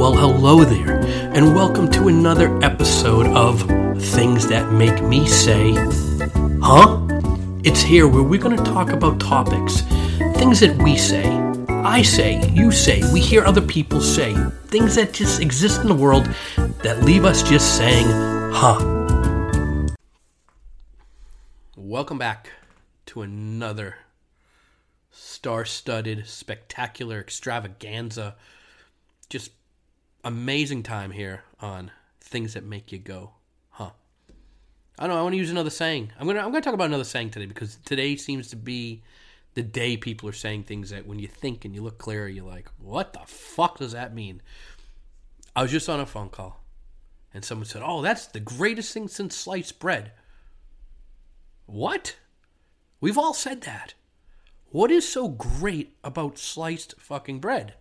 [0.00, 0.98] Well, hello there,
[1.36, 3.60] and welcome to another episode of
[4.02, 5.74] Things That Make Me Say,
[6.62, 7.06] Huh?
[7.64, 9.82] It's here where we're going to talk about topics,
[10.38, 11.28] things that we say,
[11.68, 14.34] I say, you say, we hear other people say,
[14.68, 16.34] things that just exist in the world
[16.82, 18.06] that leave us just saying,
[18.54, 18.78] Huh?
[21.76, 22.48] Welcome back
[23.04, 23.96] to another
[25.10, 28.36] star studded, spectacular extravaganza.
[29.28, 29.50] Just
[30.24, 31.90] amazing time here on
[32.20, 33.32] things that make you go,
[33.70, 33.90] huh?
[34.98, 35.20] I don't know.
[35.20, 36.12] I want to use another saying.
[36.18, 39.02] I'm gonna I'm gonna talk about another saying today because today seems to be
[39.54, 42.46] the day people are saying things that when you think and you look clearer, you're
[42.46, 44.42] like, what the fuck does that mean?
[45.56, 46.60] I was just on a phone call
[47.32, 50.12] and someone said, "Oh, that's the greatest thing since sliced bread."
[51.66, 52.16] What?
[53.00, 53.94] We've all said that.
[54.70, 57.74] What is so great about sliced fucking bread?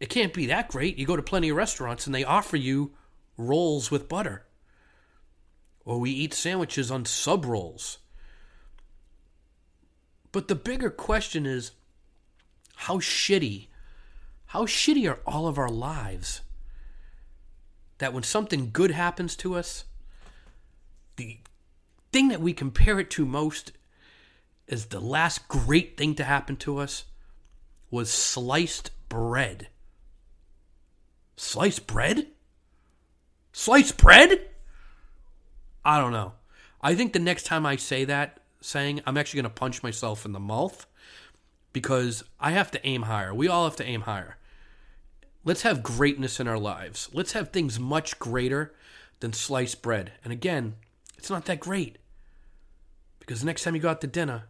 [0.00, 0.98] It can't be that great.
[0.98, 2.92] You go to plenty of restaurants and they offer you
[3.36, 4.46] rolls with butter.
[5.84, 7.98] Or we eat sandwiches on sub rolls.
[10.32, 11.72] But the bigger question is
[12.76, 13.66] how shitty,
[14.46, 16.40] how shitty are all of our lives?
[17.98, 19.84] That when something good happens to us,
[21.16, 21.38] the
[22.12, 23.72] thing that we compare it to most
[24.66, 27.04] is the last great thing to happen to us
[27.90, 29.68] was sliced bread.
[31.42, 32.26] Sliced bread?
[33.54, 34.42] Sliced bread?
[35.82, 36.34] I don't know.
[36.82, 40.26] I think the next time I say that saying, I'm actually going to punch myself
[40.26, 40.84] in the mouth
[41.72, 43.32] because I have to aim higher.
[43.32, 44.36] We all have to aim higher.
[45.42, 47.08] Let's have greatness in our lives.
[47.10, 48.74] Let's have things much greater
[49.20, 50.12] than sliced bread.
[50.22, 50.74] And again,
[51.16, 51.96] it's not that great
[53.18, 54.44] because the next time you go out to dinner,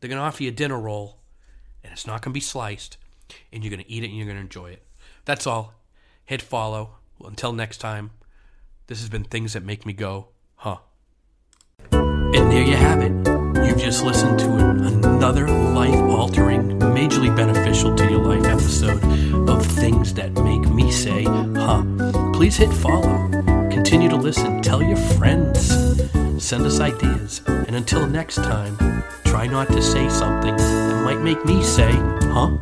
[0.00, 1.18] they're going to offer you a dinner roll
[1.82, 2.96] and it's not going to be sliced
[3.52, 4.82] and you're going to eat it and you're going to enjoy it.
[5.26, 5.74] That's all
[6.24, 6.96] hit follow.
[7.24, 8.10] Until next time,
[8.86, 10.78] this has been Things That Make Me Go, huh?
[11.92, 13.12] And there you have it.
[13.66, 19.02] You've just listened to an, another life altering, majorly beneficial to your life episode
[19.48, 21.82] of Things That Make Me Say, huh?
[22.32, 23.28] Please hit follow.
[23.70, 24.60] Continue to listen.
[24.60, 25.68] Tell your friends.
[26.42, 27.42] Send us ideas.
[27.46, 28.76] And until next time,
[29.24, 32.56] try not to say something that might make me say, huh?